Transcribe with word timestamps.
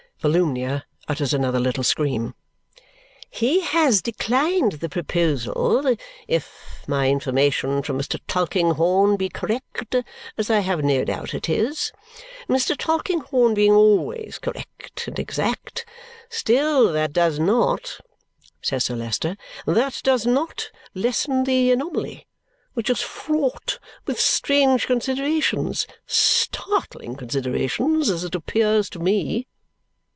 Volumnia 0.21 0.85
utters 1.07 1.33
another 1.33 1.59
little 1.59 1.83
scream. 1.83 2.35
"He 3.31 3.61
has 3.61 4.03
declined 4.03 4.73
the 4.73 4.87
proposal, 4.87 5.95
if 6.27 6.83
my 6.87 7.09
information 7.09 7.81
from 7.81 7.97
Mr. 7.97 8.19
Tulkinghorn 8.27 9.17
be 9.17 9.29
correct, 9.29 9.95
as 10.37 10.51
I 10.51 10.59
have 10.59 10.83
no 10.83 11.03
doubt 11.03 11.33
it 11.33 11.49
is. 11.49 11.91
Mr. 12.47 12.77
Tulkinghorn 12.77 13.55
being 13.55 13.71
always 13.71 14.37
correct 14.37 15.07
and 15.07 15.17
exact; 15.17 15.87
still 16.29 16.93
that 16.93 17.13
does 17.13 17.39
not," 17.39 17.99
says 18.61 18.83
Sir 18.83 18.95
Leicester, 18.95 19.35
"that 19.65 20.01
does 20.03 20.27
not 20.27 20.69
lessen 20.93 21.45
the 21.45 21.71
anomaly, 21.71 22.27
which 22.75 22.91
is 22.91 23.01
fraught 23.01 23.79
with 24.05 24.19
strange 24.19 24.85
considerations 24.85 25.87
startling 26.05 27.15
considerations, 27.15 28.11
as 28.11 28.23
it 28.23 28.35
appears 28.35 28.87
to 28.91 28.99
me." 28.99 29.47